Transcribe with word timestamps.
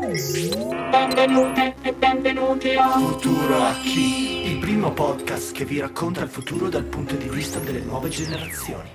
Benvenuti 0.00 1.74
e 1.82 1.92
benvenuti 1.92 2.70
a 2.70 2.88
Futuro 2.98 3.56
a 3.56 3.74
chi? 3.82 4.50
Il 4.50 4.58
primo 4.58 4.94
podcast 4.94 5.52
che 5.52 5.66
vi 5.66 5.78
racconta 5.78 6.22
il 6.22 6.30
futuro 6.30 6.70
dal 6.70 6.84
punto 6.84 7.16
di 7.16 7.28
vista 7.28 7.58
delle 7.58 7.80
nuove 7.80 8.08
generazioni. 8.08 8.88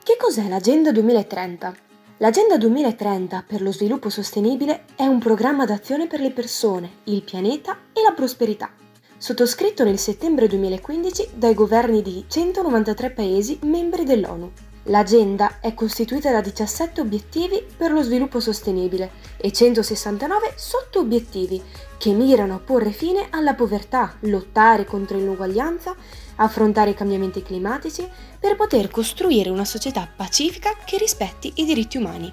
Che 0.00 0.16
cos'è 0.16 0.46
l'Agenda 0.46 0.92
2030? 0.92 1.74
L'Agenda 2.18 2.58
2030 2.58 3.44
per 3.44 3.60
lo 3.60 3.72
sviluppo 3.72 4.08
sostenibile 4.08 4.84
è 4.94 5.04
un 5.04 5.18
programma 5.18 5.64
d'azione 5.64 6.06
per 6.06 6.20
le 6.20 6.30
persone, 6.30 6.98
il 7.04 7.24
pianeta 7.24 7.78
e 7.92 8.02
la 8.04 8.12
prosperità, 8.12 8.70
sottoscritto 9.18 9.82
nel 9.82 9.98
settembre 9.98 10.46
2015 10.46 11.30
dai 11.34 11.54
governi 11.54 12.02
di 12.02 12.24
193 12.28 13.10
paesi 13.10 13.58
membri 13.62 14.04
dell'ONU. 14.04 14.52
L'agenda 14.86 15.60
è 15.60 15.74
costituita 15.74 16.32
da 16.32 16.40
17 16.40 17.00
obiettivi 17.00 17.64
per 17.76 17.92
lo 17.92 18.02
sviluppo 18.02 18.40
sostenibile 18.40 19.12
e 19.36 19.52
169 19.52 20.54
sotto-obiettivi 20.56 21.62
che 21.96 22.10
mirano 22.10 22.54
a 22.54 22.58
porre 22.58 22.90
fine 22.90 23.28
alla 23.30 23.54
povertà, 23.54 24.16
lottare 24.20 24.84
contro 24.84 25.16
l'inuguaglianza, 25.16 25.94
affrontare 26.36 26.90
i 26.90 26.94
cambiamenti 26.94 27.44
climatici 27.44 28.04
per 28.40 28.56
poter 28.56 28.90
costruire 28.90 29.50
una 29.50 29.64
società 29.64 30.08
pacifica 30.14 30.74
che 30.84 30.98
rispetti 30.98 31.52
i 31.56 31.64
diritti 31.64 31.98
umani. 31.98 32.32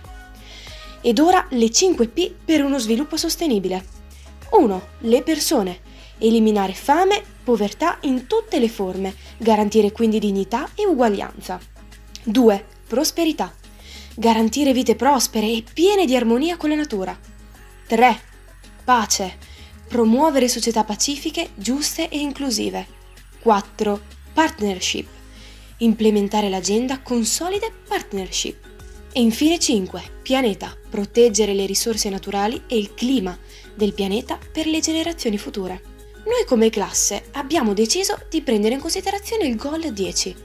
Ed 1.02 1.20
ora 1.20 1.46
le 1.50 1.70
5 1.70 2.08
P 2.08 2.34
per 2.44 2.64
uno 2.64 2.80
sviluppo 2.80 3.16
sostenibile. 3.16 3.86
1. 4.50 4.82
Le 5.02 5.22
persone. 5.22 5.82
Eliminare 6.18 6.74
fame, 6.74 7.24
povertà 7.44 8.00
in 8.02 8.26
tutte 8.26 8.58
le 8.60 8.70
forme, 8.70 9.14
garantire 9.38 9.92
quindi 9.92 10.18
dignità 10.18 10.68
e 10.74 10.88
uguaglianza. 10.88 11.79
2. 12.32 12.66
Prosperità. 12.88 13.54
Garantire 14.16 14.72
vite 14.72 14.96
prospere 14.96 15.48
e 15.48 15.64
piene 15.74 16.06
di 16.06 16.16
armonia 16.16 16.58
con 16.58 16.70
la 16.70 16.76
natura. 16.76 17.18
3. 17.88 18.22
Pace. 18.84 19.38
Promuovere 19.88 20.48
società 20.48 20.84
pacifiche, 20.84 21.50
giuste 21.56 22.08
e 22.10 22.20
inclusive. 22.20 22.86
4. 23.42 24.02
Partnership. 24.34 25.08
Implementare 25.78 26.50
l'agenda 26.50 27.00
con 27.00 27.26
solide 27.26 27.72
partnership. 27.88 28.68
E 29.12 29.22
infine 29.22 29.58
5. 29.58 30.20
Pianeta. 30.22 30.76
Proteggere 30.88 31.54
le 31.54 31.66
risorse 31.66 32.10
naturali 32.10 32.62
e 32.68 32.78
il 32.78 32.94
clima 32.94 33.36
del 33.74 33.94
pianeta 33.94 34.38
per 34.52 34.68
le 34.68 34.80
generazioni 34.82 35.40
future. 35.40 35.82
Noi 36.26 36.46
come 36.46 36.70
classe 36.70 37.30
abbiamo 37.32 37.74
deciso 37.74 38.20
di 38.30 38.42
prendere 38.42 38.76
in 38.76 38.82
considerazione 38.82 39.48
il 39.48 39.56
Goal 39.56 39.92
10 39.92 40.36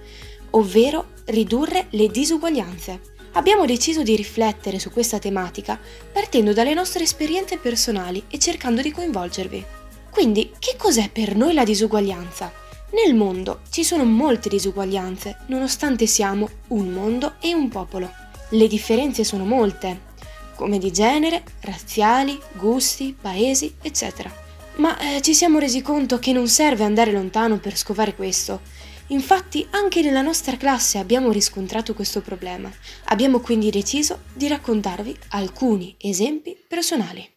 ovvero 0.55 1.13
ridurre 1.27 1.87
le 1.91 2.09
disuguaglianze. 2.09 3.13
Abbiamo 3.33 3.67
deciso 3.67 4.03
di 4.03 4.15
riflettere 4.15 4.79
su 4.79 4.91
questa 4.91 5.19
tematica 5.19 5.79
partendo 6.13 6.53
dalle 6.53 6.75
nostre 6.75 7.05
esperienze 7.05 7.59
personali 7.59 8.25
e 8.29 8.39
cercando 8.39 8.81
di 8.81 8.93
coinvolgervi. 8.93 9.65
Quindi, 10.11 10.53
che 10.59 10.77
cos'è 10.77 11.11
per 11.11 11.35
noi 11.35 11.55
la 11.55 11.65
disuguaglianza? 11.65 12.53
Nel 12.93 13.17
mondo 13.17 13.63
ci 13.71 13.83
sono 13.83 14.05
molte 14.05 14.49
disuguaglianze, 14.49 15.39
nonostante 15.47 16.07
siamo 16.07 16.49
un 16.69 16.91
mondo 16.91 17.35
e 17.41 17.53
un 17.53 17.69
popolo. 17.69 18.09
Le 18.51 18.69
differenze 18.69 19.25
sono 19.25 19.45
molte, 19.45 20.13
come 20.55 20.79
di 20.79 20.93
genere, 20.93 21.43
razziali, 21.63 22.41
gusti, 22.53 23.17
paesi, 23.21 23.75
eccetera. 23.83 24.33
Ma 24.77 24.97
eh, 24.99 25.21
ci 25.21 25.35
siamo 25.35 25.59
resi 25.59 25.83
conto 25.83 26.21
che 26.21 26.33
non 26.33 26.47
serve 26.47 26.85
andare 26.85 27.11
lontano 27.11 27.59
per 27.59 27.77
scovare 27.77 28.15
questo, 28.15 28.61
Infatti 29.09 29.67
anche 29.71 30.01
nella 30.01 30.23
nostra 30.23 30.57
classe 30.57 30.99
abbiamo 30.99 31.31
riscontrato 31.31 31.95
questo 31.95 32.23
problema. 32.23 32.73
Abbiamo 33.07 33.41
quindi 33.41 33.71
deciso 33.71 34.21
di 34.33 34.49
raccontarvi 34.49 35.15
alcuni 35.31 35.95
esempi 35.99 36.57
personali. 36.67 37.29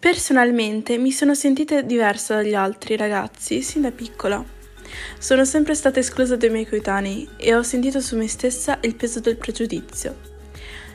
Personalmente 0.00 0.98
mi 0.98 1.12
sono 1.12 1.32
sentita 1.32 1.80
diversa 1.80 2.34
dagli 2.34 2.54
altri 2.54 2.96
ragazzi 2.96 3.62
sin 3.62 3.82
da 3.82 3.92
piccola. 3.92 4.44
Sono 5.18 5.44
sempre 5.44 5.76
stata 5.76 6.00
esclusa 6.00 6.34
dai 6.34 6.50
miei 6.50 6.66
coetanei 6.66 7.28
e 7.36 7.54
ho 7.54 7.62
sentito 7.62 8.00
su 8.00 8.16
me 8.16 8.26
stessa 8.26 8.78
il 8.82 8.96
peso 8.96 9.20
del 9.20 9.36
pregiudizio. 9.36 10.30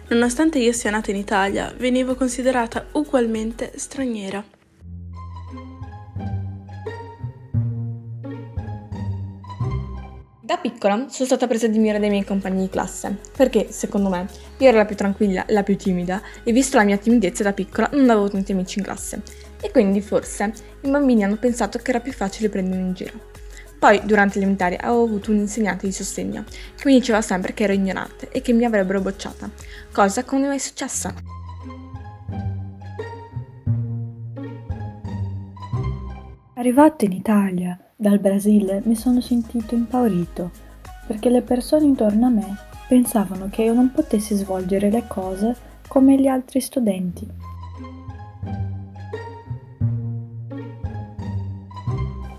Nonostante 0.09 0.59
io 0.59 0.74
sia 0.74 0.92
nata 0.92 1.09
in 1.09 1.18
Italia, 1.18 1.74
venivo 1.78 2.16
considerata 2.16 2.86
ugualmente 2.92 3.72
straniera. 3.78 4.44
Da 10.47 10.56
piccola 10.56 11.08
sono 11.09 11.25
stata 11.25 11.46
presa 11.46 11.68
di 11.68 11.78
mira 11.78 12.00
dai 12.00 12.08
miei 12.08 12.24
compagni 12.24 12.62
di 12.62 12.69
classe, 12.69 13.18
perché, 13.35 13.68
secondo 13.69 14.08
me, 14.08 14.28
io 14.59 14.69
ero 14.69 14.78
la 14.78 14.85
più 14.85 14.96
tranquilla, 14.96 15.44
la 15.50 15.62
più 15.62 15.75
timida, 15.75 16.22
e 16.46 16.53
visto 16.53 16.78
la 16.78 16.85
mia 16.85 16.96
timidezza 16.96 17.44
da 17.44 17.52
piccola 17.52 17.90
non 17.91 18.09
avevo 18.09 18.30
tanti 18.30 18.53
amici 18.53 18.80
in 18.80 18.86
classe. 18.86 19.22
E 19.59 19.72
quindi, 19.72 20.00
forse, 20.00 20.53
i 20.84 20.90
bambini 20.90 21.25
hanno 21.25 21.36
pensato 21.36 21.80
che 21.80 21.90
era 21.90 22.00
più 22.00 22.13
facile 22.13 22.47
prendermi 22.47 22.81
in 22.81 22.94
giro. 22.94 23.19
Poi, 23.78 24.00
durante 24.06 24.38
elementare, 24.38 24.78
avevo 24.78 25.03
avuto 25.03 25.31
un 25.31 25.38
insegnante 25.40 25.86
di 25.86 25.91
sostegno, 25.91 26.46
che 26.78 26.88
mi 26.88 26.94
diceva 26.94 27.22
sempre 27.22 27.53
che 27.53 27.66
ero 27.66 27.74
ignorante 27.74 28.30
e 28.31 28.40
che 28.40 28.53
mi 28.53 28.63
avrebbero 28.63 29.02
bocciata, 29.02 29.50
cosa 29.91 30.24
che 30.24 30.34
non 30.34 30.46
è 30.46 30.47
mai 30.47 30.59
successa. 30.59 31.13
Arrivato 36.57 37.06
in 37.06 37.12
Italia, 37.12 37.78
dal 37.95 38.18
Brasile 38.18 38.81
mi 38.85 38.95
sono 38.95 39.22
sentito 39.22 39.75
impaurito 39.75 40.50
perché 41.06 41.29
le 41.29 41.44
persone 41.44 41.85
intorno 41.85 42.25
a 42.25 42.29
me 42.29 42.57
pensavano 42.88 43.47
che 43.51 43.62
io 43.62 43.73
non 43.73 43.91
potessi 43.91 44.34
svolgere 44.34 44.90
le 44.90 45.03
cose 45.07 45.56
come 45.88 46.19
gli 46.19 46.25
altri 46.25 46.59
studenti. 46.59 47.28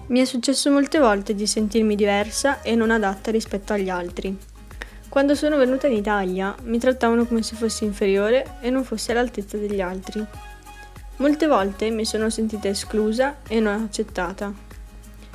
Mi 0.09 0.19
è 0.19 0.25
successo 0.25 0.73
molte 0.73 0.99
volte 0.99 1.37
di 1.37 1.47
sentirmi 1.47 1.95
diversa 1.95 2.61
e 2.63 2.75
non 2.75 2.91
adatta 2.91 3.31
rispetto 3.31 3.73
agli 3.73 3.89
altri. 3.89 4.37
Quando 5.09 5.37
sono 5.37 5.57
venuta 5.57 5.87
in 5.87 5.95
Italia 5.95 6.57
mi 6.65 6.81
trattavano 6.81 7.25
come 7.25 7.43
se 7.43 7.55
fossi 7.55 7.85
inferiore 7.85 8.57
e 8.63 8.71
non 8.71 8.83
fossi 8.83 9.13
all'altezza 9.13 9.57
degli 9.57 9.81
altri. 9.81 10.27
Molte 11.19 11.49
volte 11.49 11.91
mi 11.91 12.05
sono 12.05 12.31
sentita 12.31 12.69
esclusa 12.69 13.39
e 13.49 13.59
non 13.59 13.83
accettata. 13.83 14.53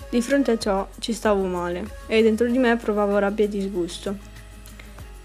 Di 0.09 0.21
fronte 0.21 0.51
a 0.51 0.57
ciò 0.57 0.87
ci 0.99 1.11
stavo 1.11 1.43
male 1.43 1.85
e 2.07 2.21
dentro 2.23 2.47
di 2.47 2.57
me 2.57 2.77
provavo 2.77 3.17
rabbia 3.17 3.43
e 3.43 3.49
disgusto. 3.49 4.15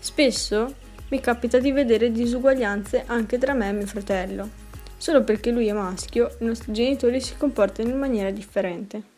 Spesso 0.00 0.74
mi 1.10 1.20
capita 1.20 1.60
di 1.60 1.70
vedere 1.70 2.10
disuguaglianze 2.10 3.04
anche 3.06 3.38
tra 3.38 3.54
me 3.54 3.68
e 3.68 3.72
mio 3.72 3.86
fratello. 3.86 4.48
Solo 4.96 5.22
perché 5.22 5.52
lui 5.52 5.68
è 5.68 5.72
maschio, 5.72 6.36
i 6.40 6.44
nostri 6.44 6.72
genitori 6.72 7.20
si 7.20 7.36
comportano 7.36 7.90
in 7.90 7.98
maniera 7.98 8.32
differente. 8.32 9.17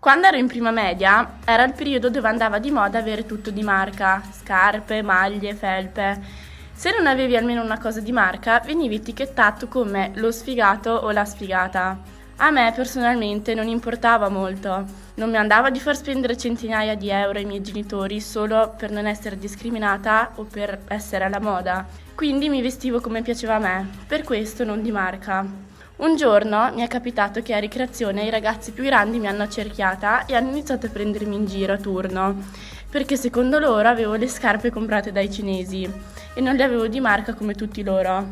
Quando 0.00 0.26
ero 0.28 0.38
in 0.38 0.46
prima 0.46 0.70
media 0.70 1.36
era 1.44 1.62
il 1.62 1.74
periodo 1.74 2.08
dove 2.08 2.26
andava 2.26 2.58
di 2.58 2.70
moda 2.70 2.98
avere 2.98 3.26
tutto 3.26 3.50
di 3.50 3.62
marca, 3.62 4.22
scarpe, 4.32 5.02
maglie, 5.02 5.54
felpe 5.54 6.48
se 6.72 6.94
non 6.96 7.06
avevi 7.06 7.36
almeno 7.36 7.62
una 7.62 7.78
cosa 7.78 8.00
di 8.00 8.10
marca, 8.10 8.58
venivi 8.60 8.94
etichettato 8.94 9.68
come 9.68 10.12
lo 10.14 10.32
sfigato 10.32 10.88
o 10.90 11.10
la 11.10 11.26
sfigata. 11.26 11.98
A 12.36 12.50
me 12.50 12.72
personalmente 12.74 13.52
non 13.52 13.68
importava 13.68 14.30
molto, 14.30 14.86
non 15.16 15.28
mi 15.28 15.36
andava 15.36 15.68
di 15.68 15.78
far 15.78 15.94
spendere 15.94 16.38
centinaia 16.38 16.94
di 16.94 17.10
euro 17.10 17.38
ai 17.38 17.44
miei 17.44 17.60
genitori 17.60 18.18
solo 18.22 18.74
per 18.78 18.90
non 18.90 19.04
essere 19.04 19.36
discriminata 19.36 20.30
o 20.36 20.44
per 20.44 20.84
essere 20.88 21.24
alla 21.24 21.40
moda, 21.40 21.86
quindi 22.14 22.48
mi 22.48 22.62
vestivo 22.62 23.02
come 23.02 23.20
piaceva 23.20 23.56
a 23.56 23.58
me, 23.58 23.86
per 24.06 24.22
questo 24.22 24.64
non 24.64 24.80
di 24.80 24.90
marca. 24.90 25.69
Un 26.00 26.16
giorno 26.16 26.72
mi 26.72 26.80
è 26.80 26.88
capitato 26.88 27.42
che 27.42 27.52
a 27.52 27.58
ricreazione 27.58 28.24
i 28.24 28.30
ragazzi 28.30 28.72
più 28.72 28.84
grandi 28.84 29.18
mi 29.18 29.26
hanno 29.26 29.42
accerchiata 29.42 30.24
e 30.24 30.34
hanno 30.34 30.48
iniziato 30.48 30.86
a 30.86 30.88
prendermi 30.88 31.36
in 31.36 31.44
giro 31.44 31.74
a 31.74 31.76
turno, 31.76 32.38
perché 32.88 33.18
secondo 33.18 33.58
loro 33.58 33.86
avevo 33.86 34.14
le 34.14 34.26
scarpe 34.26 34.70
comprate 34.70 35.12
dai 35.12 35.30
cinesi 35.30 35.86
e 36.32 36.40
non 36.40 36.54
li 36.54 36.62
avevo 36.62 36.86
di 36.86 37.00
marca 37.00 37.34
come 37.34 37.54
tutti 37.54 37.84
loro. 37.84 38.28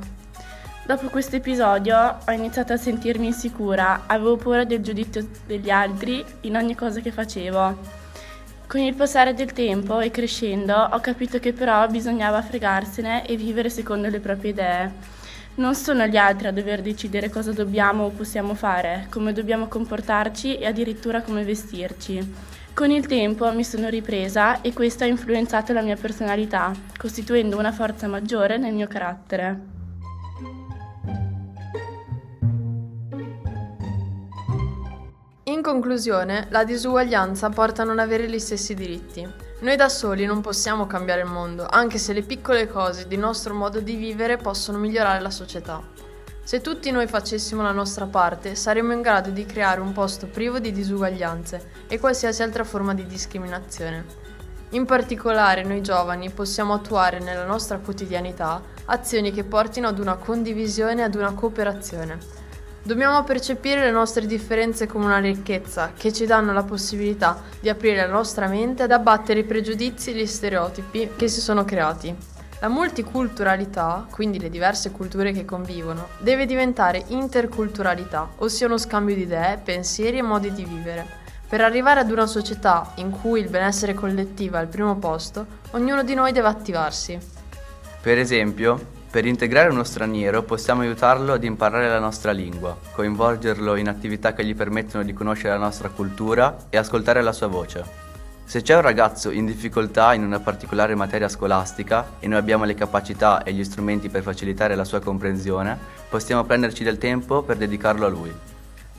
Dopo 0.87 1.09
questo 1.09 1.37
episodio 1.37 2.17
ho 2.27 2.33
iniziato 2.33 2.73
a 2.73 2.79
sentirmi 2.79 3.27
insicura, 3.27 4.05
avevo 4.07 4.39
paura 4.39 4.65
del 4.65 4.81
giudizio 4.81 5.29
degli 5.45 5.69
altri 5.69 6.25
in 6.43 6.57
ogni 6.57 6.75
cosa 6.75 7.01
che 7.01 7.13
facevo. 7.13 7.77
Con 8.67 8.81
il 8.81 8.95
passare 8.95 9.35
del 9.35 9.53
tempo 9.53 10.01
e 10.01 10.11
crescendo 10.11 10.75
ho 10.75 11.01
capito 11.01 11.39
che 11.39 11.53
però 11.53 11.87
bisognava 11.87 12.41
fregarsene 12.41 13.27
e 13.27 13.37
vivere 13.37 13.69
secondo 13.69 14.09
le 14.09 14.21
proprie 14.21 14.53
idee. 14.53 15.18
Non 15.59 15.75
sono 15.75 16.07
gli 16.07 16.17
altri 16.17 16.47
a 16.47 16.53
dover 16.53 16.83
decidere 16.83 17.31
cosa 17.31 17.51
dobbiamo 17.51 18.05
o 18.05 18.11
possiamo 18.11 18.55
fare, 18.55 19.09
come 19.11 19.33
dobbiamo 19.33 19.67
comportarci 19.67 20.57
e 20.57 20.67
addirittura 20.67 21.21
come 21.21 21.43
vestirci. 21.43 22.35
Con 22.73 22.93
il 22.93 23.09
tempo 23.09 23.53
mi 23.53 23.65
sono 23.65 23.89
ripresa 23.89 24.61
e 24.61 24.73
questo 24.73 25.03
ha 25.03 25.09
influenzato 25.09 25.73
la 25.73 25.83
mia 25.83 25.97
personalità, 25.97 26.73
costituendo 26.97 27.59
una 27.59 27.73
forza 27.73 28.07
maggiore 28.07 28.57
nel 28.57 28.73
mio 28.73 28.87
carattere. 28.87 29.61
In 35.43 35.61
conclusione, 35.61 36.47
la 36.51 36.63
disuguaglianza 36.63 37.49
porta 37.49 37.83
a 37.83 37.85
non 37.85 37.99
avere 37.99 38.31
gli 38.31 38.39
stessi 38.39 38.75
diritti. 38.75 39.48
Noi 39.61 39.75
da 39.75 39.89
soli 39.89 40.25
non 40.25 40.41
possiamo 40.41 40.87
cambiare 40.87 41.23
il 41.23 41.27
mondo, 41.27 41.67
anche 41.69 41.99
se 41.99 42.13
le 42.13 42.23
piccole 42.23 42.69
cose 42.69 43.09
del 43.09 43.19
nostro 43.19 43.55
modo 43.55 43.81
di 43.81 43.97
vivere 43.97 44.37
possono 44.37 44.79
migliorare 44.79 45.21
la 45.21 45.31
società. 45.31 45.83
Se 46.45 46.61
tutti 46.61 46.93
noi 46.93 47.09
facessimo 47.09 47.61
la 47.61 47.73
nostra 47.73 48.07
parte, 48.07 48.55
saremmo 48.55 48.93
in 48.93 49.01
grado 49.01 49.31
di 49.31 49.45
creare 49.47 49.81
un 49.81 49.93
posto 49.93 50.29
privo 50.29 50.61
di 50.61 50.71
disuguaglianze 50.71 51.71
e 51.89 51.99
qualsiasi 51.99 52.41
altra 52.45 52.63
forma 52.63 52.95
di 52.95 53.05
discriminazione. 53.05 54.05
In 54.71 54.85
particolare 54.85 55.65
noi 55.65 55.83
giovani 55.83 56.31
possiamo 56.31 56.75
attuare 56.75 57.19
nella 57.19 57.45
nostra 57.45 57.79
quotidianità 57.79 58.63
azioni 58.85 59.33
che 59.33 59.43
portino 59.43 59.89
ad 59.89 59.99
una 59.99 60.15
condivisione 60.15 61.01
e 61.01 61.05
ad 61.05 61.17
una 61.17 61.33
cooperazione. 61.33 62.19
Dobbiamo 62.89 63.23
percepire 63.23 63.83
le 63.83 63.91
nostre 63.91 64.25
differenze 64.25 64.87
come 64.87 65.05
una 65.05 65.19
ricchezza 65.19 65.93
che 65.95 66.11
ci 66.11 66.25
danno 66.25 66.55
la 66.55 66.63
possibilità 66.63 67.43
di 67.61 67.69
aprire 67.69 68.07
la 68.07 68.11
nostra 68.11 68.49
mente 68.49 68.85
ad 68.85 68.93
abbattere 68.93 69.41
i 69.41 69.45
pregiudizi 69.45 70.09
e 70.09 70.15
gli 70.15 70.25
stereotipi 70.25 71.11
che 71.15 71.29
si 71.29 71.43
sono 71.43 71.67
creati. 71.67 72.17
La 72.61 72.69
multiculturalità, 72.69 74.07
quindi 74.11 74.39
le 74.39 74.49
diverse 74.49 74.91
culture 74.91 75.33
che 75.33 75.45
convivono, 75.45 76.09
deve 76.21 76.47
diventare 76.47 77.05
interculturalità, 77.09 78.31
ossia 78.37 78.67
uno 78.67 78.79
scambio 78.79 79.15
di 79.15 79.21
idee, 79.21 79.61
pensieri 79.63 80.17
e 80.17 80.23
modi 80.23 80.51
di 80.55 80.65
vivere. 80.65 81.07
Per 81.47 81.61
arrivare 81.61 82.01
ad 82.01 82.11
una 82.11 82.27
società 82.27 82.93
in 82.95 83.11
cui 83.11 83.41
il 83.41 83.51
benessere 83.51 83.93
collettivo 83.93 84.57
è 84.57 84.61
al 84.61 84.69
primo 84.69 84.97
posto, 84.97 85.45
ognuno 85.73 86.03
di 86.03 86.15
noi 86.15 86.33
deve 86.33 86.49
attivarsi. 86.49 87.19
Per 88.01 88.17
esempio, 88.17 88.97
per 89.11 89.25
integrare 89.25 89.71
uno 89.71 89.85
straniero 89.85 90.43
possiamo 90.43 90.83
aiutarlo 90.83 91.33
ad 91.33 91.43
imparare 91.43 91.89
la 91.89 91.99
nostra 91.99 92.31
lingua, 92.31 92.77
coinvolgerlo 92.93 93.77
in 93.77 93.89
attività 93.89 94.35
che 94.35 94.45
gli 94.45 94.55
permettono 94.55 95.03
di 95.03 95.15
conoscere 95.15 95.55
la 95.55 95.65
nostra 95.65 95.89
cultura 95.89 96.67
e 96.69 96.77
ascoltare 96.77 97.23
la 97.23 97.33
sua 97.33 97.47
voce. 97.47 98.07
Se 98.45 98.61
c'è 98.61 98.75
un 98.75 98.83
ragazzo 98.83 99.31
in 99.31 99.47
difficoltà 99.47 100.13
in 100.13 100.25
una 100.25 100.41
particolare 100.41 100.95
materia 100.95 101.29
scolastica 101.29 102.17
e 102.19 102.29
noi 102.29 102.39
abbiamo 102.39 102.65
le 102.65 102.75
capacità 102.75 103.43
e 103.43 103.53
gli 103.55 103.65
strumenti 103.65 104.11
per 104.11 104.23
facilitare 104.23 104.75
la 104.75 104.85
sua 104.85 105.01
comprensione, 105.01 105.79
possiamo 106.09 106.45
prenderci 106.45 106.85
del 106.85 106.99
tempo 106.99 107.43
per 107.43 107.57
dedicarlo 107.57 108.05
a 108.05 108.11
lui. 108.11 108.33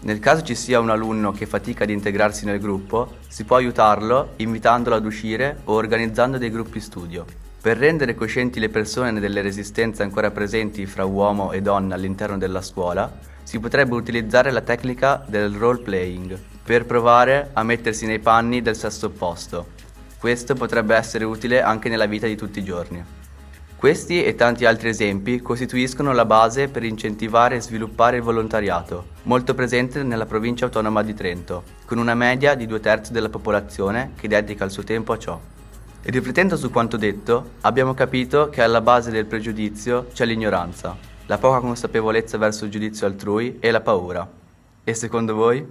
Nel 0.02 0.20
caso 0.20 0.42
ci 0.42 0.56
sia 0.56 0.80
un 0.80 0.90
alunno 0.90 1.32
che 1.34 1.46
fatica 1.46 1.84
ad 1.84 1.90
integrarsi 1.92 2.46
nel 2.46 2.60
gruppo, 2.60 3.18
si 3.28 3.44
può 3.44 3.58
aiutarlo 3.58 4.34
invitandolo 4.38 4.96
ad 4.96 5.06
uscire 5.06 5.60
o 5.66 5.74
organizzando 5.74 6.40
dei 6.40 6.50
gruppi 6.50 6.80
studio. 6.80 7.49
Per 7.62 7.78
rendere 7.78 8.16
coscienti 8.16 8.58
le 8.58 8.70
persone 8.70 9.20
delle 9.20 9.42
resistenze 9.42 10.02
ancora 10.02 10.32
presenti 10.32 10.86
fra 10.86 11.04
uomo 11.04 11.52
e 11.52 11.62
donna 11.62 11.96
all'interno 11.96 12.38
della 12.38 12.62
scuola, 12.62 13.12
si 13.44 13.60
potrebbe 13.60 13.96
utilizzare 13.96 14.50
la 14.52 14.62
tecnica 14.62 15.22
del 15.28 15.54
role 15.54 15.82
playing 15.82 16.40
per 16.64 16.86
provare 16.86 17.50
a 17.52 17.64
mettersi 17.64 18.06
nei 18.06 18.20
panni 18.20 18.62
del 18.62 18.78
sesso 18.78 19.08
opposto. 19.08 19.72
Questo 20.18 20.54
potrebbe 20.54 20.96
essere 20.96 21.26
utile 21.26 21.62
anche 21.62 21.90
nella 21.90 22.06
vita 22.06 22.28
di 22.28 22.38
tutti 22.38 22.60
i 22.60 22.64
giorni. 22.64 23.04
Questi 23.76 24.24
e 24.24 24.36
tanti 24.36 24.64
altri 24.66 24.88
esempi 24.88 25.42
costituiscono 25.42 26.14
la 26.14 26.26
base 26.26 26.70
per 26.70 26.86
incentivare 26.86 27.58
e 27.58 27.62
sviluppare 27.62 28.18
il 28.18 28.24
volontariato, 28.24 29.08
molto 29.24 29.54
presente 29.54 30.04
nella 30.04 30.26
provincia 30.26 30.64
autonoma 30.64 31.04
di 31.04 31.14
Trento, 31.14 31.64
con 31.86 31.98
una 31.98 32.16
media 32.16 32.56
di 32.56 32.66
due 32.68 32.80
terzi 32.80 33.12
della 33.12 33.30
popolazione 33.30 34.14
che 34.16 34.30
dedica 34.30 34.64
il 34.64 34.72
suo 34.72 34.84
tempo 34.84 35.12
a 35.12 35.18
ciò. 35.18 35.58
Riflettendo 36.02 36.56
su 36.56 36.72
quanto 36.72 36.96
detto, 36.96 37.56
abbiamo 37.62 37.94
capito 37.94 38.50
che 38.50 38.62
alla 38.62 38.80
base 38.80 39.12
del 39.12 39.26
pregiudizio 39.26 40.08
c'è 40.14 40.26
l'ignoranza, 40.26 40.96
la 41.26 41.38
poca 41.38 41.60
consapevolezza 41.60 42.38
verso 42.38 42.64
il 42.64 42.72
giudizio 42.72 43.06
altrui 43.06 43.58
e 43.60 43.70
la 43.70 43.82
paura. 43.82 44.28
E 44.82 44.94
secondo 44.94 45.36
voi? 45.36 45.66